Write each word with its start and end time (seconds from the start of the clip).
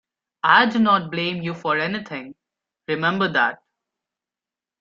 I 0.43 0.65
do 0.65 0.79
not 0.79 1.11
blame 1.11 1.43
you 1.43 1.53
for 1.53 1.77
anything; 1.77 2.33
remember 2.87 3.27
that. 3.33 3.59